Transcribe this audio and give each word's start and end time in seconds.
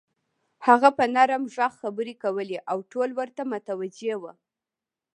هغه 0.67 0.89
په 0.97 1.03
نرم 1.15 1.43
غږ 1.55 1.71
خبرې 1.81 2.13
کولې 2.23 2.57
او 2.71 2.77
ټول 2.91 3.09
ورته 3.19 3.41
متوجه 3.51 4.15
وو. 4.21 4.31